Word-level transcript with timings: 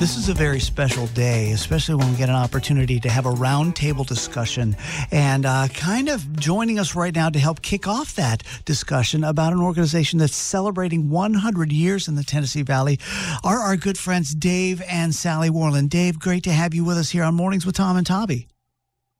This 0.00 0.16
is 0.16 0.30
a 0.30 0.34
very 0.34 0.60
special 0.60 1.08
day, 1.08 1.52
especially 1.52 1.94
when 1.96 2.10
we 2.10 2.16
get 2.16 2.30
an 2.30 2.34
opportunity 2.34 2.98
to 3.00 3.10
have 3.10 3.26
a 3.26 3.32
roundtable 3.32 4.06
discussion. 4.06 4.74
And 5.10 5.44
uh, 5.44 5.68
kind 5.74 6.08
of 6.08 6.34
joining 6.38 6.78
us 6.78 6.96
right 6.96 7.14
now 7.14 7.28
to 7.28 7.38
help 7.38 7.60
kick 7.60 7.86
off 7.86 8.14
that 8.14 8.42
discussion 8.64 9.24
about 9.24 9.52
an 9.52 9.60
organization 9.60 10.18
that's 10.18 10.34
celebrating 10.34 11.10
100 11.10 11.70
years 11.70 12.08
in 12.08 12.14
the 12.14 12.24
Tennessee 12.24 12.62
Valley 12.62 12.98
are 13.44 13.58
our 13.58 13.76
good 13.76 13.98
friends 13.98 14.34
Dave 14.34 14.80
and 14.88 15.14
Sally 15.14 15.50
Worland. 15.50 15.90
Dave, 15.90 16.18
great 16.18 16.44
to 16.44 16.50
have 16.50 16.72
you 16.72 16.82
with 16.82 16.96
us 16.96 17.10
here 17.10 17.22
on 17.22 17.34
Mornings 17.34 17.66
with 17.66 17.74
Tom 17.76 17.98
and 17.98 18.06
Tabby. 18.06 18.48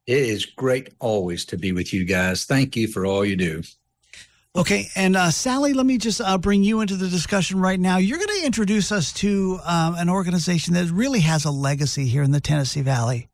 It 0.07 0.23
is 0.23 0.47
great 0.47 0.95
always 0.99 1.45
to 1.45 1.59
be 1.59 1.73
with 1.73 1.93
you 1.93 2.07
guys. 2.07 2.47
Thank 2.47 2.75
you 2.75 2.89
for 2.89 3.05
all 3.05 3.23
you 3.23 3.37
do. 3.37 3.63
Okay, 4.57 4.89
and 4.97 5.17
uh, 5.17 5.31
Sally, 5.31 5.73
let 5.73 5.87
me 5.87 5.97
just 5.97 6.21
uh, 6.21 6.37
bring 6.37 6.65
you 6.65 6.81
into 6.81 6.97
the 6.97 7.09
discussion 7.09 7.61
right 7.61 7.79
now. 7.79 7.99
You're 7.99 8.19
going 8.19 8.41
to 8.41 8.45
introduce 8.45 8.91
us 8.91 9.13
to 9.15 9.61
um, 9.65 9.95
an 9.95 10.09
organization 10.09 10.75
that 10.75 10.91
really 10.91 11.21
has 11.21 11.45
a 11.45 11.53
legacy 11.53 12.07
here 12.07 12.25
in 12.25 12.33
the 12.33 12.41
Tennessee 12.41 12.83
Valley. 12.83 13.29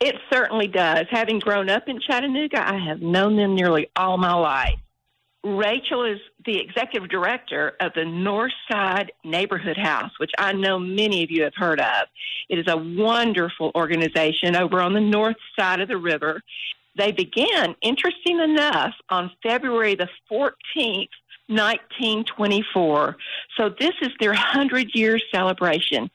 It 0.00 0.14
certainly 0.32 0.68
does. 0.68 1.06
Having 1.10 1.40
grown 1.40 1.68
up 1.68 1.88
in 1.88 2.00
Chattanooga, 2.00 2.60
I 2.60 2.78
have 2.78 3.02
known 3.02 3.36
them 3.36 3.56
nearly 3.56 3.90
all 3.96 4.16
my 4.16 4.32
life. 4.32 4.78
Rachel 5.44 6.04
is 6.04 6.18
the 6.44 6.60
executive 6.60 7.08
director 7.08 7.72
of 7.80 7.92
the 7.94 8.02
Northside 8.02 9.08
Neighborhood 9.24 9.76
House, 9.76 10.12
which 10.18 10.32
I 10.38 10.52
know 10.52 10.78
many 10.78 11.24
of 11.24 11.30
you 11.32 11.42
have 11.42 11.54
heard 11.56 11.80
of. 11.80 12.06
It 12.48 12.58
is 12.58 12.66
a 12.68 12.76
wonderful 12.76 13.72
organization 13.74 14.54
over 14.54 14.80
on 14.80 14.94
the 14.94 15.00
north 15.00 15.36
side 15.58 15.80
of 15.80 15.88
the 15.88 15.96
river. 15.96 16.42
They 16.98 17.12
began, 17.12 17.76
interesting 17.80 18.40
enough, 18.40 18.94
on 19.08 19.30
February 19.42 19.94
the 19.94 20.08
14th, 20.30 21.08
1924. 21.46 23.16
So 23.56 23.70
this 23.70 23.94
is 24.02 24.10
their 24.20 24.30
100 24.30 24.94
year 24.94 25.18
celebration. 25.32 26.10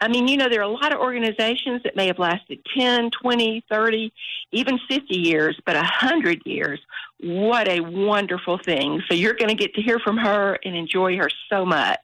I 0.00 0.08
mean, 0.08 0.28
you 0.28 0.36
know, 0.36 0.48
there 0.48 0.60
are 0.60 0.62
a 0.62 0.68
lot 0.68 0.92
of 0.92 1.00
organizations 1.00 1.82
that 1.82 1.96
may 1.96 2.06
have 2.06 2.18
lasted 2.18 2.60
10, 2.76 3.10
20, 3.10 3.64
30, 3.68 4.12
even 4.52 4.78
50 4.88 5.16
years, 5.16 5.58
but 5.66 5.76
100 5.76 6.42
years, 6.44 6.80
what 7.20 7.68
a 7.68 7.80
wonderful 7.80 8.58
thing. 8.58 9.02
So 9.08 9.14
you're 9.14 9.34
going 9.34 9.48
to 9.48 9.54
get 9.54 9.74
to 9.74 9.82
hear 9.82 9.98
from 9.98 10.16
her 10.18 10.58
and 10.64 10.76
enjoy 10.76 11.16
her 11.18 11.30
so 11.50 11.64
much. 11.64 12.00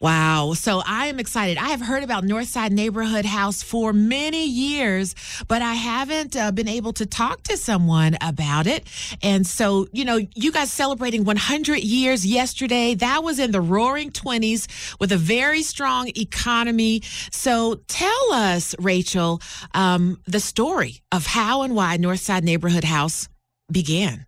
Wow. 0.00 0.52
So 0.54 0.82
I 0.84 1.06
am 1.06 1.18
excited. 1.18 1.56
I 1.56 1.68
have 1.68 1.80
heard 1.80 2.02
about 2.02 2.24
Northside 2.24 2.72
Neighborhood 2.72 3.24
House 3.24 3.62
for 3.62 3.92
many 3.92 4.44
years, 4.44 5.14
but 5.48 5.62
I 5.62 5.74
haven't 5.74 6.36
uh, 6.36 6.52
been 6.52 6.68
able 6.68 6.92
to 6.94 7.06
talk 7.06 7.42
to 7.44 7.56
someone 7.56 8.18
about 8.20 8.66
it. 8.66 8.84
And 9.22 9.46
so, 9.46 9.86
you 9.92 10.04
know, 10.04 10.18
you 10.34 10.52
guys 10.52 10.70
celebrating 10.70 11.24
100 11.24 11.78
years 11.78 12.26
yesterday. 12.26 12.94
That 12.94 13.22
was 13.22 13.38
in 13.38 13.52
the 13.52 13.60
roaring 13.60 14.10
20s 14.10 14.98
with 15.00 15.12
a 15.12 15.16
very 15.16 15.62
strong 15.62 16.10
economy. 16.16 17.00
So 17.30 17.76
tell 17.86 18.32
us, 18.32 18.74
Rachel, 18.78 19.40
um, 19.72 20.20
the 20.26 20.40
story 20.40 21.02
of 21.12 21.24
how 21.24 21.62
and 21.62 21.74
why 21.74 21.96
Northside 21.96 22.42
Neighborhood 22.42 22.84
House 22.84 23.28
began. 23.72 24.26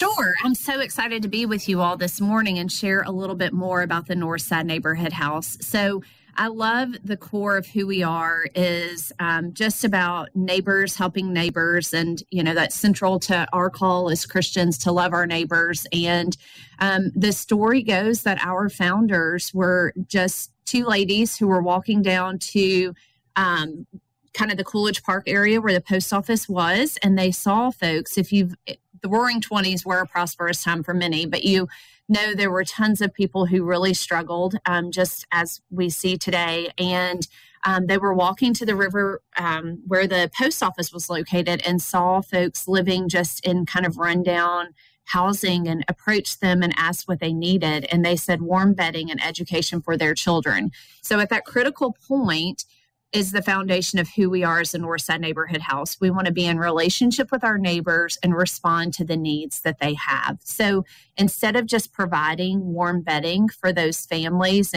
Sure. 0.00 0.34
I'm 0.44 0.54
so 0.54 0.78
excited 0.78 1.22
to 1.22 1.28
be 1.28 1.44
with 1.44 1.68
you 1.68 1.80
all 1.80 1.96
this 1.96 2.20
morning 2.20 2.58
and 2.58 2.70
share 2.70 3.02
a 3.02 3.10
little 3.10 3.34
bit 3.34 3.52
more 3.52 3.82
about 3.82 4.06
the 4.06 4.14
Northside 4.14 4.64
Neighborhood 4.64 5.12
House. 5.12 5.58
So, 5.60 6.02
I 6.40 6.46
love 6.46 6.90
the 7.02 7.16
core 7.16 7.56
of 7.56 7.66
who 7.66 7.84
we 7.84 8.04
are 8.04 8.46
is 8.54 9.12
um, 9.18 9.52
just 9.54 9.82
about 9.82 10.28
neighbors 10.36 10.94
helping 10.94 11.32
neighbors, 11.32 11.92
and 11.92 12.22
you 12.30 12.44
know 12.44 12.54
that's 12.54 12.76
central 12.76 13.18
to 13.20 13.48
our 13.52 13.68
call 13.68 14.08
as 14.08 14.24
Christians 14.24 14.78
to 14.78 14.92
love 14.92 15.12
our 15.12 15.26
neighbors. 15.26 15.84
And 15.92 16.36
um, 16.78 17.10
the 17.16 17.32
story 17.32 17.82
goes 17.82 18.22
that 18.22 18.38
our 18.40 18.68
founders 18.68 19.52
were 19.52 19.92
just 20.06 20.52
two 20.64 20.84
ladies 20.84 21.36
who 21.36 21.48
were 21.48 21.60
walking 21.60 22.02
down 22.02 22.38
to 22.38 22.94
um, 23.34 23.84
kind 24.32 24.52
of 24.52 24.58
the 24.58 24.64
Coolidge 24.64 25.02
Park 25.02 25.24
area 25.26 25.60
where 25.60 25.72
the 25.72 25.80
post 25.80 26.12
office 26.12 26.48
was, 26.48 26.98
and 27.02 27.18
they 27.18 27.32
saw 27.32 27.72
folks. 27.72 28.16
If 28.16 28.32
you've 28.32 28.54
the 29.02 29.08
roaring 29.08 29.40
20s 29.40 29.84
were 29.84 30.00
a 30.00 30.06
prosperous 30.06 30.62
time 30.62 30.82
for 30.82 30.94
many, 30.94 31.26
but 31.26 31.44
you 31.44 31.68
know 32.08 32.34
there 32.34 32.50
were 32.50 32.64
tons 32.64 33.00
of 33.00 33.12
people 33.12 33.46
who 33.46 33.64
really 33.64 33.94
struggled, 33.94 34.56
um, 34.66 34.90
just 34.90 35.26
as 35.32 35.60
we 35.70 35.90
see 35.90 36.16
today. 36.16 36.70
And 36.78 37.26
um, 37.64 37.86
they 37.86 37.98
were 37.98 38.14
walking 38.14 38.54
to 38.54 38.66
the 38.66 38.76
river 38.76 39.20
um, 39.36 39.82
where 39.86 40.06
the 40.06 40.30
post 40.38 40.62
office 40.62 40.92
was 40.92 41.10
located 41.10 41.62
and 41.66 41.82
saw 41.82 42.20
folks 42.20 42.68
living 42.68 43.08
just 43.08 43.44
in 43.44 43.66
kind 43.66 43.84
of 43.84 43.98
rundown 43.98 44.74
housing 45.08 45.66
and 45.66 45.84
approached 45.88 46.40
them 46.40 46.62
and 46.62 46.74
asked 46.76 47.08
what 47.08 47.18
they 47.18 47.32
needed. 47.32 47.86
And 47.90 48.04
they 48.04 48.14
said 48.14 48.42
warm 48.42 48.74
bedding 48.74 49.10
and 49.10 49.22
education 49.24 49.80
for 49.80 49.96
their 49.96 50.14
children. 50.14 50.70
So 51.02 51.18
at 51.18 51.30
that 51.30 51.46
critical 51.46 51.96
point, 52.06 52.64
is 53.12 53.32
the 53.32 53.42
foundation 53.42 53.98
of 53.98 54.08
who 54.10 54.28
we 54.28 54.44
are 54.44 54.60
as 54.60 54.74
a 54.74 54.78
Northside 54.78 55.20
Neighborhood 55.20 55.62
House. 55.62 55.96
We 56.00 56.10
want 56.10 56.26
to 56.26 56.32
be 56.32 56.44
in 56.44 56.58
relationship 56.58 57.32
with 57.32 57.42
our 57.42 57.56
neighbors 57.56 58.18
and 58.22 58.34
respond 58.34 58.92
to 58.94 59.04
the 59.04 59.16
needs 59.16 59.62
that 59.62 59.78
they 59.80 59.94
have. 59.94 60.38
So 60.42 60.84
instead 61.16 61.56
of 61.56 61.66
just 61.66 61.92
providing 61.92 62.72
warm 62.72 63.00
bedding 63.00 63.48
for 63.48 63.72
those 63.72 64.04
families, 64.04 64.74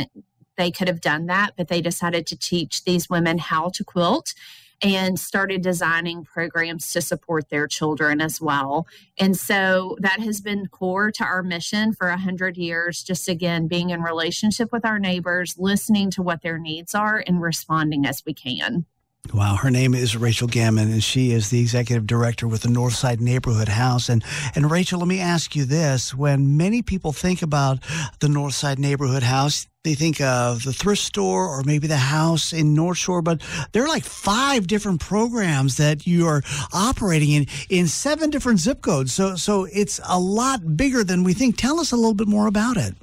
they 0.58 0.72
could 0.72 0.88
have 0.88 1.02
done 1.02 1.26
that, 1.26 1.54
but 1.58 1.68
they 1.68 1.82
decided 1.82 2.26
to 2.28 2.38
teach 2.38 2.84
these 2.86 3.10
women 3.10 3.38
how 3.38 3.70
to 3.70 3.84
quilt 3.84 4.34
and 4.82 5.20
started 5.20 5.62
designing 5.62 6.24
programs 6.24 6.92
to 6.94 7.02
support 7.02 7.50
their 7.50 7.68
children 7.68 8.22
as 8.22 8.42
well. 8.42 8.88
And 9.20 9.38
so 9.38 9.98
that 10.00 10.20
has 10.20 10.42
been 10.42 10.68
core 10.68 11.12
to 11.12 11.24
our 11.24 11.44
mission 11.44 11.94
for 11.94 12.10
100 12.10 12.58
years, 12.58 13.04
just 13.04 13.28
again, 13.28 13.68
being 13.68 13.92
in 13.92 14.02
relationship 14.02 14.72
with 14.72 14.86
our 14.86 15.00
neighbors, 15.00 15.56
listening 15.58 16.10
to 16.12 16.22
what 16.22 16.42
their 16.42 16.58
needs 16.58 16.96
are, 16.96 17.24
and 17.26 17.42
responding 17.42 18.06
as 18.06 18.24
we 18.26 18.34
can. 18.34 18.86
Wow, 19.34 19.56
her 19.56 19.70
name 19.70 19.94
is 19.94 20.18
Rachel 20.18 20.48
Gammon, 20.48 20.92
and 20.92 21.04
she 21.04 21.32
is 21.32 21.50
the 21.50 21.62
executive 21.62 22.08
director 22.08 22.48
with 22.48 22.64
the 22.64 22.70
Northside 22.70 23.20
Neighborhood 23.20 23.70
House. 23.70 24.10
And 24.10 24.24
and 24.56 24.70
Rachel, 24.70 25.00
let 25.00 25.08
me 25.08 25.20
ask 25.20 25.56
you 25.56 25.64
this: 25.64 26.14
When 26.14 26.58
many 26.58 26.82
people 26.82 27.14
think 27.14 27.44
about 27.44 27.80
the 28.20 28.28
Northside 28.28 28.80
Neighborhood 28.80 29.24
House, 29.24 29.68
they 29.84 29.96
think 29.96 30.22
of 30.22 30.64
the 30.64 30.74
thrift 30.74 31.02
store 31.02 31.48
or 31.48 31.64
maybe 31.64 31.88
the 31.88 31.98
house 31.98 32.54
in 32.54 32.76
North 32.76 33.00
Shore, 33.00 33.24
but 33.24 33.42
there 33.72 33.84
are 33.84 33.88
like 33.88 34.04
five 34.04 34.68
different 34.68 35.02
programs 35.02 35.78
that 35.78 36.06
you 36.06 36.28
are 36.28 36.44
operating 36.72 37.32
in 37.32 37.48
in 37.70 37.88
seven 37.88 38.30
different 38.30 38.60
zip 38.60 38.82
codes. 38.82 39.12
So 39.12 39.36
so 39.36 39.66
it's 39.74 40.00
a 40.08 40.20
lot 40.20 40.78
bigger 40.78 41.04
than 41.04 41.24
we 41.24 41.34
think. 41.34 41.58
Tell 41.58 41.80
us 41.80 41.92
a 41.92 41.96
little 41.96 42.14
bit 42.14 42.28
more 42.28 42.46
about 42.46 42.78
it. 42.78 42.94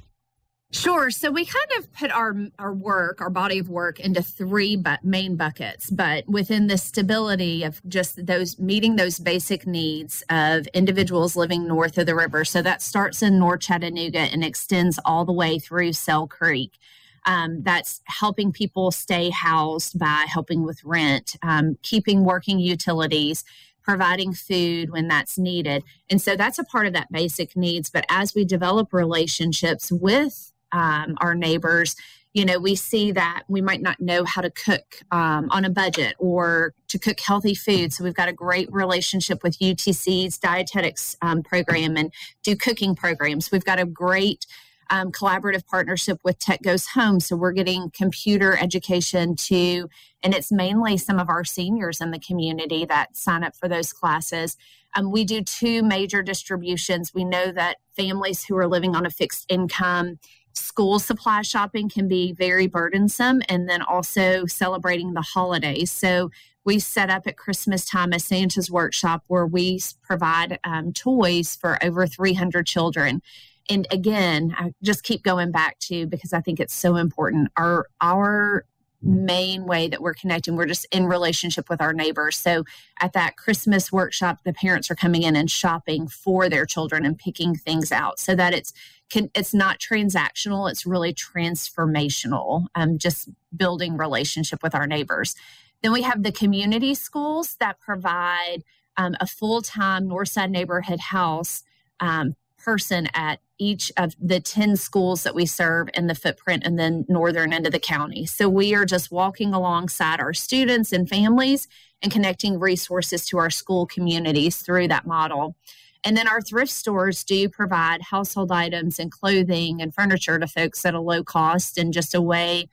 Sure. 0.71 1.09
So 1.09 1.31
we 1.31 1.45
kind 1.45 1.67
of 1.79 1.91
put 1.93 2.11
our 2.11 2.35
our 2.59 2.71
work, 2.71 3.21
our 3.21 3.31
body 3.31 3.57
of 3.57 3.69
work, 3.69 3.99
into 3.99 4.21
three 4.21 4.75
but 4.75 5.03
main 5.03 5.35
buckets. 5.35 5.89
But 5.89 6.27
within 6.27 6.67
the 6.67 6.77
stability 6.77 7.63
of 7.63 7.81
just 7.87 8.23
those 8.23 8.59
meeting 8.59 8.95
those 8.95 9.17
basic 9.17 9.65
needs 9.65 10.23
of 10.29 10.67
individuals 10.67 11.35
living 11.35 11.67
north 11.67 11.97
of 11.97 12.05
the 12.05 12.13
river. 12.13 12.45
So 12.45 12.61
that 12.61 12.83
starts 12.83 13.23
in 13.23 13.39
North 13.39 13.61
Chattanooga 13.61 14.19
and 14.19 14.43
extends 14.43 14.99
all 15.03 15.25
the 15.25 15.33
way 15.33 15.57
through 15.57 15.93
Sale 15.93 16.27
Creek. 16.27 16.77
Um, 17.25 17.63
that's 17.63 18.01
helping 18.05 18.51
people 18.51 18.91
stay 18.91 19.31
housed 19.31 19.97
by 19.97 20.25
helping 20.27 20.63
with 20.63 20.83
rent, 20.83 21.35
um, 21.41 21.77
keeping 21.81 22.23
working 22.25 22.59
utilities, 22.59 23.43
providing 23.81 24.33
food 24.33 24.91
when 24.91 25.07
that's 25.07 25.37
needed. 25.39 25.83
And 26.11 26.21
so 26.21 26.35
that's 26.35 26.59
a 26.59 26.63
part 26.63 26.85
of 26.85 26.93
that 26.93 27.11
basic 27.11 27.57
needs. 27.57 27.89
But 27.89 28.05
as 28.07 28.35
we 28.35 28.45
develop 28.45 28.93
relationships 28.93 29.91
with 29.91 30.51
um, 30.71 31.17
our 31.19 31.35
neighbors, 31.35 31.95
you 32.33 32.45
know, 32.45 32.59
we 32.59 32.75
see 32.75 33.11
that 33.11 33.43
we 33.47 33.61
might 33.61 33.81
not 33.81 33.99
know 33.99 34.23
how 34.23 34.41
to 34.41 34.51
cook 34.51 35.01
um, 35.11 35.47
on 35.49 35.65
a 35.65 35.69
budget 35.69 36.15
or 36.19 36.73
to 36.87 36.99
cook 36.99 37.19
healthy 37.19 37.55
food. 37.55 37.91
So 37.91 38.03
we've 38.03 38.13
got 38.13 38.29
a 38.29 38.33
great 38.33 38.71
relationship 38.71 39.41
with 39.43 39.57
UTC's 39.59 40.37
dietetics 40.37 41.17
um, 41.21 41.41
program 41.41 41.97
and 41.97 42.13
do 42.43 42.55
cooking 42.55 42.95
programs. 42.95 43.51
We've 43.51 43.65
got 43.65 43.79
a 43.79 43.85
great 43.85 44.45
um, 44.91 45.11
collaborative 45.11 45.65
partnership 45.67 46.19
with 46.23 46.39
Tech 46.39 46.61
Goes 46.61 46.87
Home. 46.87 47.19
So 47.19 47.35
we're 47.35 47.51
getting 47.51 47.91
computer 47.91 48.57
education 48.57 49.35
to, 49.35 49.89
and 50.23 50.33
it's 50.33 50.51
mainly 50.51 50.97
some 50.97 51.19
of 51.19 51.29
our 51.29 51.43
seniors 51.43 52.01
in 52.01 52.11
the 52.11 52.19
community 52.19 52.85
that 52.85 53.15
sign 53.15 53.43
up 53.43 53.55
for 53.55 53.67
those 53.67 53.93
classes. 53.93 54.57
Um, 54.95 55.11
we 55.11 55.23
do 55.23 55.43
two 55.43 55.83
major 55.83 56.23
distributions. 56.23 57.13
We 57.13 57.23
know 57.23 57.51
that 57.51 57.77
families 57.95 58.45
who 58.45 58.57
are 58.57 58.67
living 58.67 58.95
on 58.95 59.05
a 59.05 59.11
fixed 59.11 59.45
income, 59.49 60.19
school 60.59 60.99
supply 60.99 61.41
shopping 61.41 61.89
can 61.89 62.07
be 62.07 62.33
very 62.33 62.67
burdensome, 62.67 63.41
and 63.49 63.69
then 63.69 63.81
also 63.81 64.45
celebrating 64.45 65.13
the 65.13 65.21
holidays. 65.21 65.91
So 65.91 66.31
we 66.65 66.79
set 66.79 67.09
up 67.09 67.25
at 67.25 67.37
Christmas 67.37 67.85
time 67.85 68.13
a 68.13 68.19
Santa's 68.19 68.69
workshop 68.69 69.23
where 69.27 69.45
we 69.45 69.79
provide 70.03 70.59
um, 70.63 70.93
toys 70.93 71.55
for 71.55 71.83
over 71.83 72.05
300 72.05 72.65
children 72.65 73.21
and 73.69 73.87
again, 73.91 74.55
I 74.57 74.73
just 74.81 75.03
keep 75.03 75.23
going 75.23 75.51
back 75.51 75.77
to 75.81 76.07
because 76.07 76.33
I 76.33 76.41
think 76.41 76.59
it's 76.59 76.73
so 76.73 76.95
important. 76.95 77.49
Our 77.55 77.87
our 78.01 78.65
main 79.01 79.65
way 79.65 79.87
that 79.87 80.01
we're 80.01 80.13
connecting 80.13 80.57
we're 80.57 80.65
just 80.65 80.85
in 80.91 81.05
relationship 81.05 81.69
with 81.69 81.79
our 81.79 81.93
neighbors 81.93 82.37
so 82.37 82.65
at 82.99 83.13
that 83.13 83.37
christmas 83.37 83.93
workshop 83.93 84.39
the 84.43 84.51
parents 84.51 84.91
are 84.91 84.95
coming 84.95 85.23
in 85.23 85.37
and 85.37 85.49
shopping 85.49 86.05
for 86.05 86.49
their 86.49 86.65
children 86.65 87.05
and 87.05 87.17
picking 87.17 87.55
things 87.55 87.93
out 87.93 88.19
so 88.19 88.35
that 88.35 88.53
it's 88.53 88.73
can 89.09 89.29
it's 89.35 89.53
not 89.53 89.79
transactional 89.79 90.69
it's 90.69 90.85
really 90.85 91.13
transformational 91.13 92.65
um, 92.75 92.97
just 92.97 93.29
building 93.55 93.97
relationship 93.97 94.61
with 94.63 94.75
our 94.75 94.87
neighbors 94.87 95.35
then 95.81 95.93
we 95.93 96.01
have 96.01 96.23
the 96.23 96.31
community 96.31 96.93
schools 96.93 97.55
that 97.59 97.79
provide 97.79 98.63
um, 98.97 99.15
a 99.19 99.27
full-time 99.27 100.07
northside 100.07 100.49
neighborhood 100.49 100.99
house 100.99 101.63
um, 101.99 102.35
person 102.57 103.07
at 103.13 103.39
each 103.57 103.91
of 103.97 104.15
the 104.21 104.39
10 104.39 104.77
schools 104.77 105.23
that 105.23 105.35
we 105.35 105.45
serve 105.45 105.89
in 105.93 106.07
the 106.07 106.15
footprint 106.15 106.65
in 106.65 106.75
the 106.75 107.05
northern 107.07 107.51
end 107.51 107.65
of 107.65 107.71
the 107.71 107.79
county. 107.79 108.25
So 108.25 108.47
we 108.47 108.73
are 108.73 108.85
just 108.85 109.11
walking 109.11 109.53
alongside 109.53 110.19
our 110.19 110.33
students 110.33 110.91
and 110.91 111.07
families 111.07 111.67
and 112.01 112.11
connecting 112.11 112.59
resources 112.59 113.25
to 113.27 113.37
our 113.37 113.49
school 113.49 113.85
communities 113.85 114.57
through 114.57 114.87
that 114.89 115.05
model. 115.05 115.55
And 116.03 116.15
then 116.15 116.27
our 116.27 116.41
thrift 116.41 116.71
stores 116.71 117.23
do 117.23 117.49
provide 117.49 118.01
household 118.01 118.51
items 118.51 118.99
and 118.99 119.11
clothing 119.11 119.81
and 119.81 119.93
furniture 119.93 120.39
to 120.39 120.47
folks 120.47 120.85
at 120.85 120.93
a 120.93 121.01
low 121.01 121.23
cost 121.23 121.77
and 121.77 121.93
just 121.93 122.15
a 122.15 122.21
way 122.21 122.69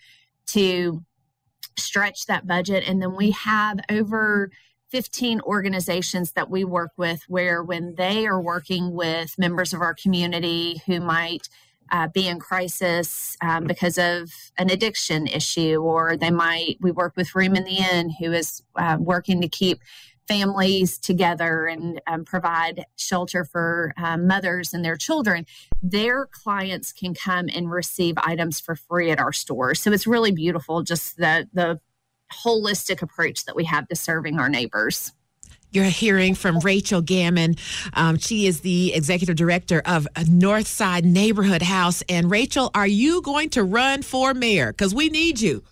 to 0.48 1.02
stretch 1.76 2.26
that 2.26 2.46
budget. 2.46 2.84
And 2.86 3.02
then 3.02 3.16
we 3.16 3.32
have 3.32 3.80
over 3.90 4.50
15 4.90 5.40
organizations 5.42 6.32
that 6.32 6.48
we 6.48 6.64
work 6.64 6.92
with 6.96 7.22
where 7.28 7.62
when 7.62 7.96
they 7.96 8.26
are 8.26 8.40
working 8.40 8.92
with 8.92 9.36
members 9.38 9.72
of 9.72 9.80
our 9.80 9.94
community 9.94 10.80
who 10.86 11.00
might 11.00 11.48
uh, 11.90 12.08
be 12.08 12.26
in 12.28 12.38
crisis 12.38 13.36
um, 13.42 13.64
because 13.64 13.98
of 13.98 14.30
an 14.58 14.70
addiction 14.70 15.26
issue 15.26 15.76
or 15.76 16.16
they 16.16 16.30
might 16.30 16.76
we 16.80 16.90
work 16.90 17.14
with 17.16 17.34
room 17.34 17.54
in 17.54 17.64
the 17.64 17.78
inn 17.92 18.10
who 18.10 18.32
is 18.32 18.62
uh, 18.76 18.96
working 18.98 19.40
to 19.40 19.48
keep 19.48 19.78
families 20.28 20.98
together 20.98 21.66
and 21.66 22.00
um, 22.06 22.24
provide 22.24 22.84
shelter 22.96 23.44
for 23.44 23.92
um, 23.96 24.26
mothers 24.26 24.74
and 24.74 24.84
their 24.84 24.96
children, 24.96 25.46
their 25.82 26.26
clients 26.26 26.92
can 26.92 27.14
come 27.14 27.48
and 27.54 27.70
receive 27.70 28.14
items 28.18 28.60
for 28.60 28.74
free 28.74 29.10
at 29.10 29.18
our 29.18 29.32
store. 29.32 29.74
So 29.74 29.92
it's 29.92 30.06
really 30.06 30.32
beautiful, 30.32 30.82
just 30.82 31.16
the 31.16 31.48
the 31.52 31.80
holistic 32.44 33.02
approach 33.02 33.44
that 33.44 33.54
we 33.54 33.64
have 33.64 33.86
to 33.88 33.96
serving 33.96 34.38
our 34.38 34.48
neighbors. 34.48 35.12
You're 35.70 35.84
hearing 35.84 36.34
from 36.34 36.58
Rachel 36.60 37.02
Gammon. 37.02 37.56
Um, 37.92 38.18
she 38.18 38.46
is 38.46 38.60
the 38.60 38.94
executive 38.94 39.36
director 39.36 39.82
of 39.84 40.08
Northside 40.14 41.04
Neighborhood 41.04 41.62
House. 41.62 42.02
And 42.08 42.30
Rachel, 42.30 42.70
are 42.74 42.86
you 42.86 43.20
going 43.20 43.50
to 43.50 43.62
run 43.62 44.02
for 44.02 44.32
mayor? 44.32 44.72
Because 44.72 44.94
we 44.94 45.08
need 45.08 45.40
you. 45.40 45.62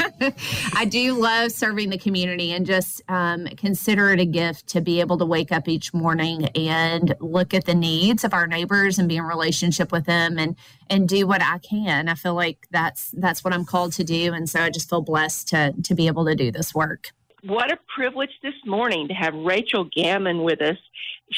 I 0.74 0.84
do 0.84 1.14
love 1.14 1.52
serving 1.52 1.90
the 1.90 1.98
community 1.98 2.52
and 2.52 2.66
just 2.66 3.02
um, 3.08 3.46
consider 3.56 4.12
it 4.12 4.20
a 4.20 4.24
gift 4.24 4.66
to 4.68 4.80
be 4.80 5.00
able 5.00 5.18
to 5.18 5.24
wake 5.24 5.52
up 5.52 5.68
each 5.68 5.92
morning 5.92 6.46
and 6.48 7.14
look 7.20 7.54
at 7.54 7.64
the 7.64 7.74
needs 7.74 8.24
of 8.24 8.34
our 8.34 8.46
neighbors 8.46 8.98
and 8.98 9.08
be 9.08 9.16
in 9.16 9.24
relationship 9.24 9.92
with 9.92 10.06
them 10.06 10.38
and 10.38 10.56
and 10.88 11.08
do 11.08 11.26
what 11.26 11.42
I 11.42 11.58
can. 11.58 12.08
I 12.08 12.14
feel 12.14 12.34
like 12.34 12.66
that's 12.70 13.10
that's 13.12 13.44
what 13.44 13.54
I'm 13.54 13.64
called 13.64 13.92
to 13.94 14.04
do, 14.04 14.32
and 14.32 14.48
so 14.48 14.60
I 14.60 14.70
just 14.70 14.88
feel 14.88 15.02
blessed 15.02 15.48
to 15.48 15.74
to 15.82 15.94
be 15.94 16.06
able 16.06 16.24
to 16.26 16.34
do 16.34 16.50
this 16.50 16.74
work. 16.74 17.12
What 17.42 17.72
a 17.72 17.78
privilege 17.94 18.32
this 18.42 18.54
morning 18.66 19.08
to 19.08 19.14
have 19.14 19.34
Rachel 19.34 19.84
Gammon 19.84 20.42
with 20.42 20.60
us, 20.60 20.76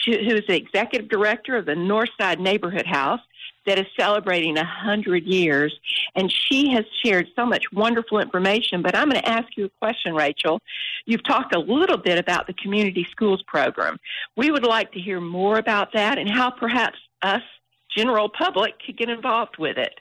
who 0.05 0.13
is 0.13 0.43
the 0.49 0.57
executive 0.57 1.09
director 1.09 1.57
of 1.57 1.67
the 1.67 1.75
Northside 1.75 2.41
Neighborhood 2.41 2.87
House 2.87 3.21
that 3.67 3.79
is 3.79 3.87
celebrating 3.99 4.55
100 4.55 5.25
years. 5.25 5.79
And 6.15 6.31
she 6.31 6.71
has 6.71 6.85
shared 7.05 7.29
so 7.37 7.47
much 7.47 7.65
wonderful 7.73 8.19
information. 8.19 8.83
But 8.83 8.97
I'm 8.97 9.09
going 9.09 9.23
to 9.23 9.29
ask 9.29 9.57
you 9.57 9.67
a 9.67 9.71
question, 9.81 10.15
Rachel. 10.15 10.61
You've 11.07 11.25
talked 11.25 11.55
a 11.55 11.59
little 11.59 11.99
bit 11.99 12.19
about 12.19 12.47
the 12.47 12.55
community 12.55 13.07
schools 13.11 13.43
program. 13.47 13.99
We 14.37 14.51
would 14.51 14.65
like 14.65 14.93
to 14.93 15.01
hear 15.01 15.21
more 15.21 15.59
about 15.59 15.93
that 15.95 16.19
and 16.19 16.29
how 16.29 16.51
perhaps 16.51 16.99
us, 17.23 17.43
general 17.97 18.29
public, 18.29 18.75
could 18.85 18.97
get 18.97 19.09
involved 19.09 19.59
with 19.59 19.79
it. 19.79 20.01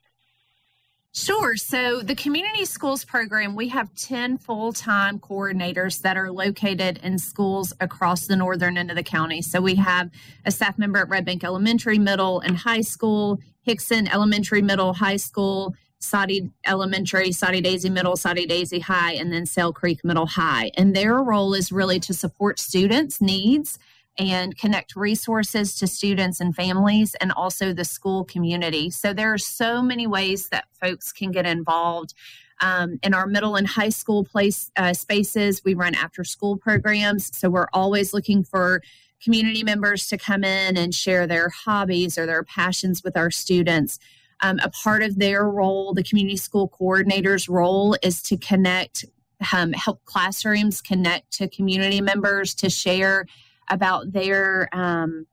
Sure. 1.13 1.57
So, 1.57 2.01
the 2.01 2.15
Community 2.15 2.63
Schools 2.63 3.03
Program, 3.03 3.53
we 3.53 3.67
have 3.67 3.93
10 3.95 4.37
full 4.37 4.71
time 4.71 5.19
coordinators 5.19 6.01
that 6.03 6.15
are 6.15 6.31
located 6.31 7.01
in 7.03 7.19
schools 7.19 7.73
across 7.81 8.27
the 8.27 8.37
northern 8.37 8.77
end 8.77 8.89
of 8.89 8.95
the 8.95 9.03
county. 9.03 9.41
So, 9.41 9.59
we 9.59 9.75
have 9.75 10.09
a 10.45 10.51
staff 10.51 10.77
member 10.77 10.99
at 10.99 11.09
Red 11.09 11.25
Bank 11.25 11.43
Elementary, 11.43 11.99
Middle, 11.99 12.39
and 12.39 12.55
High 12.55 12.79
School, 12.79 13.39
Hickson 13.61 14.07
Elementary, 14.07 14.61
Middle, 14.61 14.93
High 14.93 15.17
School, 15.17 15.75
Soddy 15.99 16.49
Elementary, 16.65 17.33
Soddy 17.33 17.59
Daisy 17.59 17.89
Middle, 17.89 18.15
Soddy 18.15 18.45
Daisy 18.45 18.79
High, 18.79 19.11
and 19.13 19.33
then 19.33 19.45
Sale 19.45 19.73
Creek 19.73 20.05
Middle 20.05 20.27
High. 20.27 20.71
And 20.77 20.95
their 20.95 21.17
role 21.17 21.53
is 21.53 21.73
really 21.73 21.99
to 21.99 22.13
support 22.13 22.57
students' 22.57 23.19
needs 23.19 23.77
and 24.18 24.57
connect 24.57 24.95
resources 24.95 25.75
to 25.75 25.87
students 25.87 26.39
and 26.39 26.56
families 26.56 27.15
and 27.15 27.31
also 27.31 27.73
the 27.73 27.85
school 27.85 28.23
community. 28.25 28.89
So 28.89 29.13
there 29.13 29.33
are 29.33 29.37
so 29.37 29.81
many 29.81 30.06
ways 30.06 30.49
that 30.49 30.65
folks 30.80 31.11
can 31.11 31.31
get 31.31 31.45
involved. 31.45 32.13
Um, 32.61 32.99
in 33.01 33.13
our 33.13 33.25
middle 33.25 33.56
and 33.56 33.65
high 33.65 33.89
school 33.89 34.23
place 34.23 34.69
uh, 34.77 34.94
spaces, 34.94 35.63
we 35.65 35.73
run 35.73 35.95
after 35.95 36.23
school 36.23 36.57
programs. 36.57 37.35
So 37.35 37.49
we're 37.49 37.69
always 37.73 38.13
looking 38.13 38.44
for 38.44 38.81
community 39.23 39.63
members 39.63 40.07
to 40.07 40.18
come 40.18 40.44
in 40.44 40.77
and 40.77 40.94
share 40.94 41.25
their 41.25 41.49
hobbies 41.49 42.18
or 42.18 42.25
their 42.25 42.44
passions 42.44 43.03
with 43.03 43.18
our 43.18 43.31
students. 43.31 43.99
Um, 44.41 44.59
a 44.63 44.69
part 44.69 45.03
of 45.03 45.19
their 45.19 45.47
role, 45.47 45.94
the 45.94 46.03
community 46.03 46.37
school 46.37 46.68
coordinator's 46.68 47.47
role, 47.47 47.95
is 48.01 48.21
to 48.23 48.37
connect, 48.37 49.06
um, 49.53 49.73
help 49.73 50.03
classrooms 50.06 50.81
connect 50.81 51.31
to 51.33 51.47
community 51.47 52.01
members 52.01 52.56
to 52.56 52.69
share 52.69 53.25
about 53.69 54.11
their 54.11 54.69
um, 54.73 55.27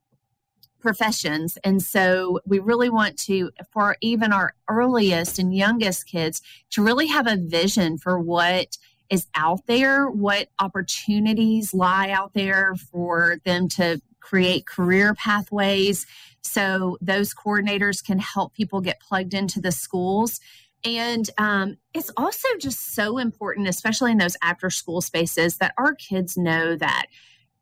professions. 0.81 1.59
And 1.65 1.83
so 1.83 2.41
we 2.47 2.59
really 2.59 2.89
want 2.89 3.19
to, 3.21 3.51
for 3.73 3.97
even 4.01 4.33
our 4.33 4.55
earliest 4.69 5.39
and 5.39 5.55
youngest 5.55 6.07
kids, 6.07 6.41
to 6.71 6.83
really 6.83 7.07
have 7.07 7.27
a 7.27 7.37
vision 7.37 7.99
for 7.99 8.19
what 8.19 8.79
is 9.11 9.27
out 9.35 9.67
there, 9.67 10.09
what 10.09 10.49
opportunities 10.59 11.75
lie 11.75 12.11
out 12.11 12.35
there 12.35 12.75
for 12.77 13.39
them 13.45 13.69
to 13.69 14.01
create 14.21 14.67
career 14.67 15.15
pathways. 15.15 16.07
So 16.43 16.99
those 17.01 17.35
coordinators 17.35 18.05
can 18.05 18.19
help 18.19 18.55
people 18.55 18.81
get 18.81 19.01
plugged 19.01 19.35
into 19.35 19.61
the 19.61 19.73
schools. 19.73 20.41
And 20.85 21.29
um, 21.39 21.79
it's 21.93 22.11
also 22.17 22.47
just 22.61 22.95
so 22.95 23.19
important, 23.19 23.67
especially 23.69 24.13
in 24.13 24.19
those 24.19 24.37
after 24.43 24.71
school 24.71 25.01
spaces, 25.01 25.57
that 25.57 25.75
our 25.77 25.95
kids 25.95 26.37
know 26.37 26.77
that 26.77 27.07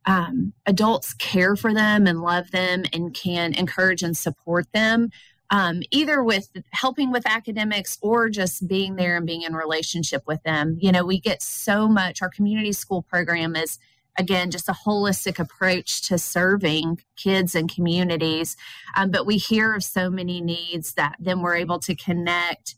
um, 0.06 0.52
adults 0.66 1.14
care 1.14 1.56
for 1.56 1.74
them 1.74 2.06
and 2.06 2.22
love 2.22 2.50
them 2.52 2.84
and 2.92 3.12
can 3.12 3.54
encourage 3.54 4.02
and 4.02 4.16
support 4.16 4.66
them 4.72 5.10
um, 5.50 5.82
either 5.90 6.22
with 6.22 6.50
helping 6.72 7.12
with 7.12 7.26
academics 7.26 7.98
or 8.02 8.28
just 8.28 8.66
being 8.66 8.96
there 8.96 9.16
and 9.16 9.26
being 9.26 9.42
in 9.42 9.54
relationship 9.54 10.22
with 10.26 10.42
them. 10.42 10.76
You 10.80 10.92
know 10.92 11.04
we 11.04 11.20
get 11.20 11.42
so 11.42 11.88
much 11.88 12.22
our 12.22 12.30
community 12.30 12.72
school 12.72 13.02
program 13.02 13.56
is 13.56 13.78
again 14.18 14.50
just 14.50 14.68
a 14.68 14.72
holistic 14.72 15.38
approach 15.38 16.02
to 16.08 16.18
serving 16.18 17.00
kids 17.16 17.54
and 17.54 17.72
communities 17.72 18.56
um, 18.96 19.10
but 19.10 19.26
we 19.26 19.36
hear 19.36 19.74
of 19.74 19.84
so 19.84 20.08
many 20.08 20.40
needs 20.40 20.94
that 20.94 21.16
then 21.20 21.42
we're 21.42 21.54
able 21.54 21.78
to 21.78 21.94
connect 21.94 22.76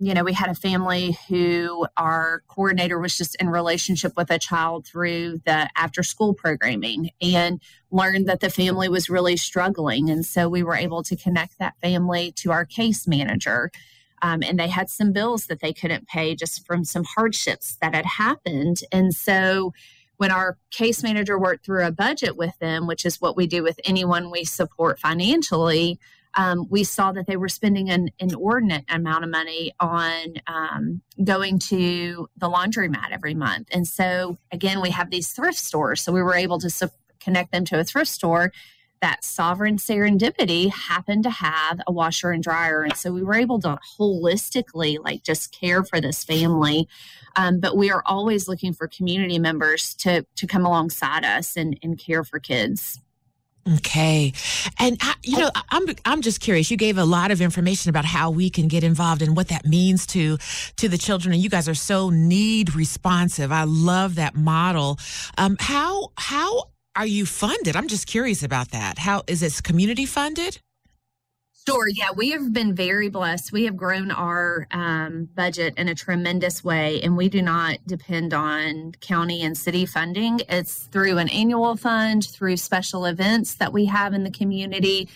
you 0.00 0.14
know, 0.14 0.22
we 0.22 0.32
had 0.32 0.48
a 0.48 0.54
family 0.54 1.18
who 1.28 1.86
our 1.96 2.42
coordinator 2.46 3.00
was 3.00 3.18
just 3.18 3.34
in 3.36 3.48
relationship 3.48 4.12
with 4.16 4.30
a 4.30 4.38
child 4.38 4.86
through 4.86 5.40
the 5.44 5.68
after 5.76 6.04
school 6.04 6.34
programming 6.34 7.10
and 7.20 7.60
learned 7.90 8.28
that 8.28 8.40
the 8.40 8.50
family 8.50 8.88
was 8.88 9.10
really 9.10 9.36
struggling. 9.36 10.08
And 10.08 10.24
so 10.24 10.48
we 10.48 10.62
were 10.62 10.76
able 10.76 11.02
to 11.02 11.16
connect 11.16 11.58
that 11.58 11.80
family 11.80 12.32
to 12.36 12.52
our 12.52 12.64
case 12.64 13.08
manager. 13.08 13.72
Um, 14.22 14.42
and 14.42 14.58
they 14.58 14.68
had 14.68 14.88
some 14.88 15.12
bills 15.12 15.46
that 15.46 15.60
they 15.60 15.72
couldn't 15.72 16.06
pay 16.06 16.36
just 16.36 16.64
from 16.64 16.84
some 16.84 17.04
hardships 17.04 17.76
that 17.80 17.94
had 17.94 18.06
happened. 18.06 18.80
And 18.92 19.12
so 19.14 19.72
when 20.16 20.30
our 20.30 20.58
case 20.70 21.02
manager 21.02 21.38
worked 21.38 21.64
through 21.64 21.84
a 21.84 21.92
budget 21.92 22.36
with 22.36 22.56
them, 22.60 22.86
which 22.86 23.04
is 23.04 23.20
what 23.20 23.36
we 23.36 23.46
do 23.46 23.62
with 23.64 23.80
anyone 23.84 24.30
we 24.30 24.44
support 24.44 25.00
financially, 25.00 25.98
um, 26.38 26.68
we 26.70 26.84
saw 26.84 27.10
that 27.12 27.26
they 27.26 27.36
were 27.36 27.48
spending 27.48 27.90
an 27.90 28.10
inordinate 28.20 28.84
amount 28.88 29.24
of 29.24 29.30
money 29.30 29.72
on 29.80 30.34
um, 30.46 31.02
going 31.24 31.58
to 31.58 32.28
the 32.36 32.48
laundromat 32.48 33.10
every 33.10 33.34
month. 33.34 33.66
And 33.72 33.86
so, 33.86 34.38
again, 34.52 34.80
we 34.80 34.90
have 34.90 35.10
these 35.10 35.32
thrift 35.32 35.58
stores. 35.58 36.00
So 36.00 36.12
we 36.12 36.22
were 36.22 36.36
able 36.36 36.60
to 36.60 36.70
su- 36.70 36.90
connect 37.18 37.50
them 37.50 37.64
to 37.66 37.80
a 37.80 37.84
thrift 37.84 38.10
store 38.10 38.52
that 39.00 39.24
sovereign 39.24 39.76
serendipity 39.76 40.70
happened 40.70 41.24
to 41.24 41.30
have 41.30 41.80
a 41.86 41.92
washer 41.92 42.30
and 42.30 42.42
dryer 42.42 42.82
and 42.82 42.96
so 42.96 43.12
we 43.12 43.22
were 43.22 43.36
able 43.36 43.60
to 43.60 43.78
holistically 43.96 44.98
like 45.00 45.22
just 45.22 45.52
care 45.52 45.84
for 45.84 46.00
this 46.00 46.24
family 46.24 46.88
um, 47.36 47.60
but 47.60 47.76
we 47.76 47.92
are 47.92 48.02
always 48.06 48.48
looking 48.48 48.72
for 48.72 48.88
community 48.88 49.38
members 49.38 49.94
to 49.94 50.26
to 50.34 50.48
come 50.48 50.66
alongside 50.66 51.24
us 51.24 51.56
and, 51.56 51.78
and 51.80 51.96
care 51.96 52.24
for 52.24 52.40
kids 52.40 53.00
Okay. 53.76 54.32
And 54.78 54.96
I, 55.00 55.14
you 55.22 55.38
know, 55.38 55.50
I'm 55.70 55.86
I'm 56.04 56.22
just 56.22 56.40
curious. 56.40 56.70
You 56.70 56.76
gave 56.76 56.96
a 56.96 57.04
lot 57.04 57.30
of 57.30 57.40
information 57.40 57.90
about 57.90 58.04
how 58.04 58.30
we 58.30 58.50
can 58.50 58.68
get 58.68 58.82
involved 58.82 59.20
and 59.20 59.36
what 59.36 59.48
that 59.48 59.66
means 59.66 60.06
to 60.08 60.38
to 60.76 60.88
the 60.88 60.98
children 60.98 61.34
and 61.34 61.42
you 61.42 61.50
guys 61.50 61.68
are 61.68 61.74
so 61.74 62.10
need 62.10 62.74
responsive. 62.74 63.52
I 63.52 63.64
love 63.64 64.14
that 64.14 64.34
model. 64.34 64.98
Um, 65.36 65.56
how 65.60 66.12
how 66.16 66.70
are 66.96 67.06
you 67.06 67.26
funded? 67.26 67.76
I'm 67.76 67.88
just 67.88 68.06
curious 68.06 68.42
about 68.42 68.70
that. 68.70 68.98
How 68.98 69.22
is 69.26 69.42
it 69.42 69.62
community 69.62 70.06
funded? 70.06 70.60
Sure. 71.68 71.86
Yeah, 71.86 72.12
we 72.16 72.30
have 72.30 72.50
been 72.50 72.74
very 72.74 73.10
blessed. 73.10 73.52
We 73.52 73.64
have 73.64 73.76
grown 73.76 74.10
our 74.10 74.66
um, 74.70 75.28
budget 75.34 75.74
in 75.76 75.88
a 75.88 75.94
tremendous 75.94 76.64
way, 76.64 76.98
and 77.02 77.14
we 77.14 77.28
do 77.28 77.42
not 77.42 77.86
depend 77.86 78.32
on 78.32 78.92
county 79.02 79.42
and 79.42 79.54
city 79.54 79.84
funding. 79.84 80.40
It's 80.48 80.84
through 80.84 81.18
an 81.18 81.28
annual 81.28 81.76
fund, 81.76 82.24
through 82.24 82.56
special 82.56 83.04
events 83.04 83.56
that 83.56 83.70
we 83.70 83.84
have 83.84 84.14
in 84.14 84.24
the 84.24 84.30
community, 84.30 85.10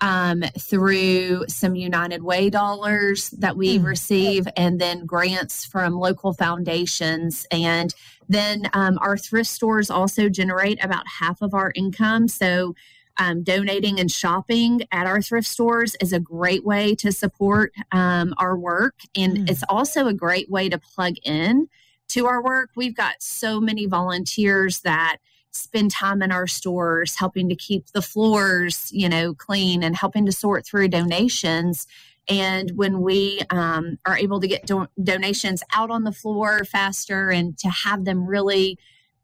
um, 0.00 0.42
through 0.58 1.44
some 1.46 1.76
United 1.76 2.24
Way 2.24 2.50
dollars 2.50 3.30
that 3.38 3.56
we 3.56 3.78
mm. 3.78 3.84
receive, 3.84 4.48
and 4.56 4.80
then 4.80 5.06
grants 5.06 5.64
from 5.64 5.94
local 5.94 6.32
foundations. 6.32 7.46
And 7.52 7.94
then 8.28 8.68
um, 8.72 8.98
our 9.00 9.16
thrift 9.16 9.50
stores 9.50 9.88
also 9.88 10.28
generate 10.28 10.82
about 10.84 11.06
half 11.20 11.42
of 11.42 11.54
our 11.54 11.70
income. 11.76 12.26
So 12.26 12.74
um, 13.18 13.42
donating 13.42 14.00
and 14.00 14.10
shopping 14.10 14.82
at 14.90 15.06
our 15.06 15.20
thrift 15.20 15.46
stores 15.46 15.96
is 16.00 16.12
a 16.12 16.20
great 16.20 16.64
way 16.64 16.94
to 16.96 17.12
support 17.12 17.72
um, 17.92 18.34
our 18.38 18.56
work. 18.56 18.94
And 19.16 19.38
mm. 19.38 19.50
it's 19.50 19.64
also 19.68 20.06
a 20.06 20.14
great 20.14 20.50
way 20.50 20.68
to 20.68 20.78
plug 20.78 21.14
in 21.24 21.68
to 22.08 22.26
our 22.26 22.42
work. 22.42 22.70
We've 22.76 22.96
got 22.96 23.22
so 23.22 23.60
many 23.60 23.86
volunteers 23.86 24.80
that 24.80 25.18
spend 25.50 25.90
time 25.90 26.22
in 26.22 26.32
our 26.32 26.46
stores 26.46 27.16
helping 27.16 27.48
to 27.48 27.54
keep 27.54 27.88
the 27.88 28.02
floors, 28.02 28.90
you 28.92 29.08
know, 29.08 29.34
clean 29.34 29.82
and 29.82 29.94
helping 29.94 30.26
to 30.26 30.32
sort 30.32 30.66
through 30.66 30.88
donations. 30.88 31.86
And 32.28 32.70
when 32.72 33.02
we 33.02 33.40
um, 33.50 33.98
are 34.06 34.16
able 34.16 34.40
to 34.40 34.48
get 34.48 34.66
do- 34.66 34.88
donations 35.02 35.62
out 35.74 35.90
on 35.90 36.04
the 36.04 36.12
floor 36.12 36.64
faster 36.64 37.30
and 37.30 37.58
to 37.58 37.68
have 37.68 38.04
them 38.04 38.26
really 38.26 38.78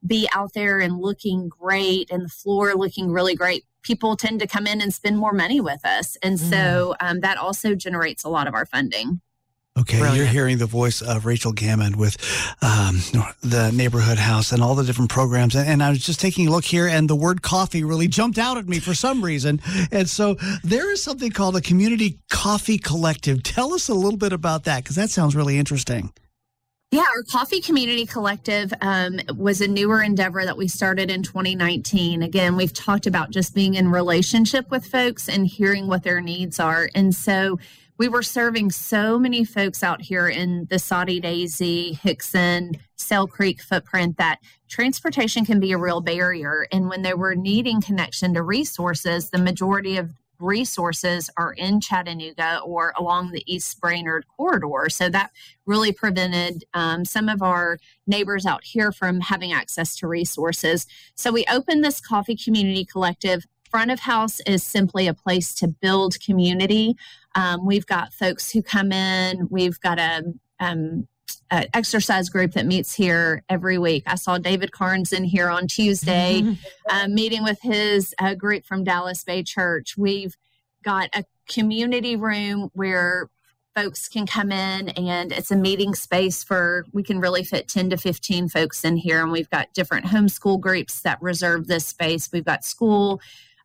be 0.06 0.28
out 0.34 0.52
there 0.52 0.78
and 0.78 0.98
looking 0.98 1.48
great 1.48 2.10
and 2.10 2.24
the 2.24 2.28
floor 2.28 2.74
looking 2.74 3.10
really 3.10 3.34
great, 3.34 3.64
people 3.88 4.16
tend 4.16 4.38
to 4.38 4.46
come 4.46 4.66
in 4.66 4.82
and 4.82 4.92
spend 4.92 5.16
more 5.18 5.32
money 5.32 5.60
with 5.60 5.82
us. 5.84 6.16
And 6.22 6.38
mm. 6.38 6.50
so 6.50 6.94
um, 7.00 7.20
that 7.20 7.38
also 7.38 7.74
generates 7.74 8.22
a 8.22 8.28
lot 8.28 8.46
of 8.46 8.54
our 8.54 8.66
funding. 8.66 9.20
Okay, 9.78 9.98
Brilliant. 9.98 10.16
you're 10.16 10.26
hearing 10.26 10.58
the 10.58 10.66
voice 10.66 11.00
of 11.00 11.24
Rachel 11.24 11.52
Gammon 11.52 11.96
with 11.96 12.16
um, 12.62 12.96
the 13.42 13.70
neighborhood 13.72 14.18
house 14.18 14.50
and 14.50 14.60
all 14.60 14.74
the 14.74 14.82
different 14.82 15.08
programs. 15.08 15.54
And 15.54 15.82
I 15.82 15.90
was 15.90 16.00
just 16.04 16.20
taking 16.20 16.48
a 16.48 16.50
look 16.50 16.64
here, 16.64 16.88
and 16.88 17.08
the 17.08 17.16
word 17.16 17.42
coffee 17.42 17.84
really 17.84 18.08
jumped 18.08 18.38
out 18.38 18.58
at 18.58 18.68
me 18.68 18.80
for 18.80 18.92
some 18.92 19.22
reason. 19.22 19.60
And 19.92 20.10
so 20.10 20.34
there 20.64 20.90
is 20.90 21.02
something 21.02 21.30
called 21.30 21.56
a 21.56 21.60
community 21.60 22.18
coffee 22.28 22.76
collective. 22.76 23.44
Tell 23.44 23.72
us 23.72 23.88
a 23.88 23.94
little 23.94 24.18
bit 24.18 24.32
about 24.32 24.64
that 24.64 24.82
because 24.82 24.96
that 24.96 25.10
sounds 25.10 25.36
really 25.36 25.58
interesting. 25.58 26.12
Yeah, 26.90 27.04
our 27.14 27.22
Coffee 27.22 27.60
Community 27.60 28.06
Collective 28.06 28.72
um, 28.80 29.20
was 29.36 29.60
a 29.60 29.68
newer 29.68 30.02
endeavor 30.02 30.42
that 30.42 30.56
we 30.56 30.68
started 30.68 31.10
in 31.10 31.22
2019. 31.22 32.22
Again, 32.22 32.56
we've 32.56 32.72
talked 32.72 33.06
about 33.06 33.30
just 33.30 33.54
being 33.54 33.74
in 33.74 33.90
relationship 33.90 34.70
with 34.70 34.86
folks 34.86 35.28
and 35.28 35.46
hearing 35.46 35.86
what 35.86 36.02
their 36.02 36.22
needs 36.22 36.58
are. 36.58 36.88
And 36.94 37.14
so 37.14 37.58
we 37.98 38.08
were 38.08 38.22
serving 38.22 38.70
so 38.70 39.18
many 39.18 39.44
folks 39.44 39.82
out 39.82 40.00
here 40.00 40.28
in 40.28 40.66
the 40.70 40.78
Soddy 40.78 41.20
Daisy, 41.20 41.92
Hickson, 41.92 42.78
Sale 42.96 43.26
Creek 43.26 43.60
footprint 43.60 44.16
that 44.16 44.38
transportation 44.68 45.44
can 45.44 45.60
be 45.60 45.72
a 45.72 45.78
real 45.78 46.00
barrier. 46.00 46.66
And 46.72 46.88
when 46.88 47.02
they 47.02 47.12
were 47.12 47.34
needing 47.34 47.82
connection 47.82 48.32
to 48.32 48.42
resources, 48.42 49.28
the 49.28 49.38
majority 49.38 49.98
of 49.98 50.14
resources 50.38 51.30
are 51.36 51.52
in 51.52 51.80
Chattanooga 51.80 52.60
or 52.64 52.92
along 52.96 53.32
the 53.32 53.42
East 53.52 53.80
Brainerd 53.80 54.24
corridor. 54.36 54.88
So 54.88 55.08
that 55.08 55.30
really 55.66 55.92
prevented 55.92 56.64
um, 56.74 57.04
some 57.04 57.28
of 57.28 57.42
our 57.42 57.78
neighbors 58.06 58.46
out 58.46 58.64
here 58.64 58.92
from 58.92 59.20
having 59.20 59.52
access 59.52 59.96
to 59.96 60.06
resources. 60.06 60.86
So 61.14 61.32
we 61.32 61.44
opened 61.50 61.84
this 61.84 62.00
coffee 62.00 62.36
community 62.36 62.84
collective. 62.84 63.44
Front 63.70 63.90
of 63.90 64.00
house 64.00 64.40
is 64.46 64.62
simply 64.62 65.06
a 65.06 65.14
place 65.14 65.54
to 65.56 65.68
build 65.68 66.18
community. 66.20 66.96
Um, 67.34 67.66
we've 67.66 67.86
got 67.86 68.14
folks 68.14 68.50
who 68.50 68.62
come 68.62 68.92
in, 68.92 69.46
we've 69.50 69.78
got 69.80 69.98
a 69.98 70.22
um, 70.60 71.06
uh, 71.50 71.64
exercise 71.74 72.28
group 72.28 72.52
that 72.52 72.66
meets 72.66 72.94
here 72.94 73.42
every 73.48 73.78
week. 73.78 74.04
I 74.06 74.16
saw 74.16 74.38
David 74.38 74.72
Carnes 74.72 75.12
in 75.12 75.24
here 75.24 75.48
on 75.48 75.66
Tuesday, 75.66 76.42
uh, 76.90 77.08
meeting 77.08 77.42
with 77.42 77.60
his 77.62 78.14
uh, 78.18 78.34
group 78.34 78.64
from 78.64 78.84
Dallas 78.84 79.24
Bay 79.24 79.42
Church. 79.42 79.96
We've 79.96 80.36
got 80.84 81.08
a 81.14 81.24
community 81.48 82.16
room 82.16 82.70
where 82.74 83.28
folks 83.74 84.08
can 84.08 84.26
come 84.26 84.50
in 84.50 84.88
and 84.90 85.30
it's 85.30 85.50
a 85.52 85.56
meeting 85.56 85.94
space 85.94 86.42
for 86.42 86.84
we 86.92 87.02
can 87.02 87.20
really 87.20 87.44
fit 87.44 87.68
10 87.68 87.90
to 87.90 87.96
15 87.96 88.48
folks 88.48 88.84
in 88.84 88.96
here 88.96 89.22
and 89.22 89.30
we've 89.30 89.50
got 89.50 89.72
different 89.72 90.06
homeschool 90.06 90.58
groups 90.58 91.02
that 91.02 91.20
reserve 91.22 91.68
this 91.68 91.86
space 91.86 92.28
we've 92.32 92.44
got 92.44 92.64
school 92.64 93.20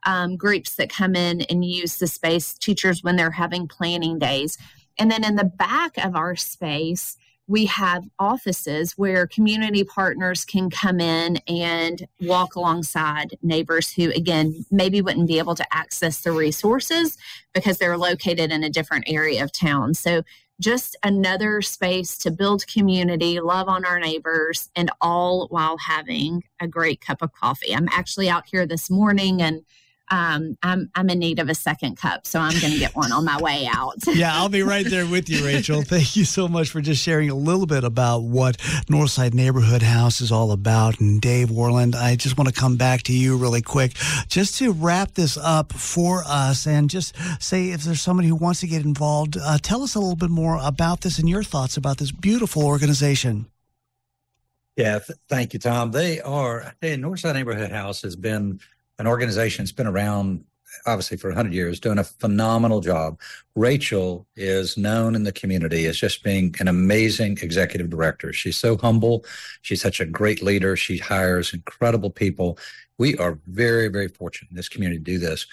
um, 0.05 0.35
groups 0.35 0.75
that 0.75 0.89
come 0.91 1.15
in 1.15 1.41
and 1.41 1.65
use 1.65 1.97
the 1.97 2.05
space 2.05 2.53
teachers 2.53 3.03
when 3.03 3.15
they're 3.15 3.31
having 3.31 3.67
planning 3.67 4.19
days 4.19 4.55
and 4.99 5.09
then 5.09 5.23
in 5.23 5.35
the 5.35 5.43
back 5.43 5.97
of 5.97 6.15
our 6.15 6.35
space 6.35 7.17
we 7.47 7.65
have 7.65 8.05
offices 8.19 8.93
where 8.93 9.27
community 9.27 9.83
partners 9.83 10.45
can 10.45 10.69
come 10.69 10.99
in 10.99 11.37
and 11.47 12.07
walk 12.21 12.55
alongside 12.55 13.37
neighbors 13.41 13.91
who, 13.91 14.11
again, 14.11 14.65
maybe 14.71 15.01
wouldn't 15.01 15.27
be 15.27 15.39
able 15.39 15.55
to 15.55 15.75
access 15.75 16.21
the 16.21 16.31
resources 16.31 17.17
because 17.53 17.77
they're 17.77 17.97
located 17.97 18.51
in 18.51 18.63
a 18.63 18.69
different 18.69 19.05
area 19.07 19.43
of 19.43 19.51
town. 19.51 19.93
So, 19.93 20.23
just 20.59 20.95
another 21.03 21.61
space 21.61 22.17
to 22.19 22.31
build 22.31 22.65
community, 22.67 23.39
love 23.39 23.67
on 23.67 23.83
our 23.83 23.99
neighbors, 23.99 24.69
and 24.75 24.91
all 25.01 25.47
while 25.49 25.77
having 25.77 26.43
a 26.61 26.67
great 26.67 27.01
cup 27.01 27.21
of 27.21 27.33
coffee. 27.33 27.75
I'm 27.75 27.89
actually 27.89 28.29
out 28.29 28.45
here 28.45 28.65
this 28.65 28.89
morning 28.89 29.41
and 29.41 29.65
um, 30.13 30.59
I'm 30.61 30.91
I'm 30.93 31.09
in 31.09 31.17
need 31.17 31.39
of 31.39 31.49
a 31.49 31.55
second 31.55 31.97
cup, 31.97 32.27
so 32.27 32.39
I'm 32.39 32.51
going 32.61 32.71
to 32.71 32.77
get 32.77 32.95
one 32.95 33.11
on 33.11 33.25
my 33.25 33.41
way 33.41 33.67
out. 33.73 33.95
yeah, 34.07 34.37
I'll 34.37 34.47
be 34.47 34.61
right 34.61 34.85
there 34.87 35.07
with 35.07 35.27
you, 35.27 35.43
Rachel. 35.43 35.81
Thank 35.93 36.15
you 36.15 36.23
so 36.23 36.47
much 36.47 36.69
for 36.69 36.81
just 36.81 37.01
sharing 37.01 37.31
a 37.31 37.35
little 37.35 37.65
bit 37.65 37.83
about 37.83 38.19
what 38.19 38.57
Northside 38.87 39.33
Neighborhood 39.33 39.81
House 39.81 40.21
is 40.21 40.31
all 40.31 40.51
about. 40.51 40.99
And 40.99 41.19
Dave 41.19 41.49
Warland, 41.49 41.95
I 41.95 42.15
just 42.15 42.37
want 42.37 42.47
to 42.47 42.53
come 42.53 42.77
back 42.77 43.01
to 43.03 43.13
you 43.13 43.35
really 43.35 43.63
quick, 43.63 43.93
just 44.27 44.59
to 44.59 44.71
wrap 44.71 45.15
this 45.15 45.35
up 45.35 45.73
for 45.73 46.23
us, 46.27 46.67
and 46.67 46.91
just 46.91 47.15
say 47.41 47.71
if 47.71 47.81
there's 47.81 48.01
somebody 48.01 48.27
who 48.27 48.35
wants 48.35 48.59
to 48.59 48.67
get 48.67 48.85
involved, 48.85 49.35
uh, 49.41 49.57
tell 49.63 49.81
us 49.81 49.95
a 49.95 49.99
little 49.99 50.15
bit 50.15 50.29
more 50.29 50.59
about 50.61 51.01
this 51.01 51.17
and 51.17 51.27
your 51.27 51.41
thoughts 51.41 51.75
about 51.75 51.97
this 51.97 52.11
beautiful 52.11 52.63
organization. 52.63 53.47
Yeah, 54.75 54.99
th- 54.99 55.17
thank 55.27 55.53
you, 55.53 55.59
Tom. 55.59 55.91
They 55.91 56.19
are, 56.21 56.73
hey, 56.81 56.97
Northside 56.97 57.33
Neighborhood 57.33 57.71
House 57.71 58.01
has 58.03 58.15
been 58.15 58.59
an 58.99 59.07
organization 59.07 59.63
that's 59.63 59.71
been 59.71 59.87
around 59.87 60.43
obviously 60.85 61.17
for 61.17 61.27
100 61.27 61.53
years 61.53 61.79
doing 61.79 61.99
a 61.99 62.03
phenomenal 62.03 62.81
job. 62.81 63.19
Rachel 63.55 64.27
is 64.35 64.77
known 64.77 65.15
in 65.15 65.23
the 65.23 65.31
community 65.31 65.85
as 65.85 65.97
just 65.97 66.23
being 66.23 66.55
an 66.59 66.67
amazing 66.67 67.37
executive 67.41 67.89
director. 67.89 68.33
She's 68.33 68.57
so 68.57 68.77
humble. 68.77 69.25
She's 69.61 69.81
such 69.81 69.99
a 69.99 70.05
great 70.05 70.41
leader. 70.41 70.75
She 70.75 70.97
hires 70.97 71.53
incredible 71.53 72.09
people. 72.09 72.57
We 72.97 73.17
are 73.17 73.39
very 73.47 73.87
very 73.87 74.07
fortunate 74.07 74.51
in 74.51 74.55
this 74.55 74.69
community 74.69 74.99
to 74.99 75.03
do 75.03 75.19
this. 75.19 75.45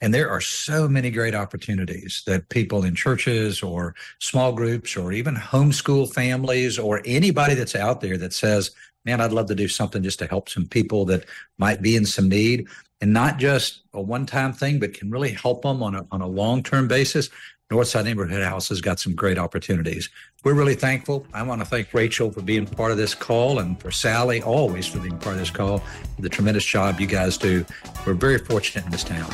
And 0.00 0.12
there 0.12 0.28
are 0.28 0.40
so 0.40 0.86
many 0.86 1.10
great 1.10 1.34
opportunities 1.34 2.22
that 2.26 2.50
people 2.50 2.84
in 2.84 2.94
churches 2.94 3.62
or 3.62 3.94
small 4.18 4.52
groups 4.52 4.96
or 4.96 5.12
even 5.12 5.34
homeschool 5.34 6.12
families 6.12 6.78
or 6.78 7.00
anybody 7.06 7.54
that's 7.54 7.74
out 7.74 8.00
there 8.00 8.18
that 8.18 8.34
says, 8.34 8.72
man, 9.04 9.20
I'd 9.20 9.32
love 9.32 9.46
to 9.46 9.54
do 9.54 9.68
something 9.68 10.02
just 10.02 10.18
to 10.20 10.26
help 10.26 10.48
some 10.48 10.66
people 10.66 11.04
that 11.06 11.26
might 11.58 11.82
be 11.82 11.96
in 11.96 12.06
some 12.06 12.28
need 12.28 12.68
and 13.00 13.12
not 13.12 13.38
just 13.38 13.82
a 13.92 14.00
one 14.00 14.26
time 14.26 14.52
thing, 14.52 14.78
but 14.78 14.94
can 14.94 15.10
really 15.10 15.30
help 15.30 15.62
them 15.62 15.82
on 15.82 15.94
a, 15.94 16.06
on 16.10 16.20
a 16.20 16.26
long 16.26 16.62
term 16.62 16.88
basis. 16.88 17.28
Northside 17.70 18.04
Neighborhood 18.04 18.42
House 18.42 18.68
has 18.68 18.80
got 18.80 19.00
some 19.00 19.14
great 19.14 19.38
opportunities. 19.38 20.10
We're 20.44 20.54
really 20.54 20.74
thankful. 20.74 21.26
I 21.32 21.42
want 21.42 21.60
to 21.60 21.66
thank 21.66 21.92
Rachel 21.94 22.30
for 22.30 22.42
being 22.42 22.66
part 22.66 22.92
of 22.92 22.98
this 22.98 23.14
call 23.14 23.58
and 23.58 23.80
for 23.80 23.90
Sally 23.90 24.42
always 24.42 24.86
for 24.86 25.00
being 25.00 25.18
part 25.18 25.34
of 25.34 25.40
this 25.40 25.50
call. 25.50 25.82
The 26.18 26.28
tremendous 26.28 26.64
job 26.64 27.00
you 27.00 27.06
guys 27.06 27.38
do. 27.38 27.64
We're 28.06 28.14
very 28.14 28.38
fortunate 28.38 28.84
in 28.84 28.92
this 28.92 29.04
town. 29.04 29.32